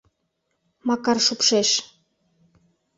[0.87, 1.69] Макар шупшеш...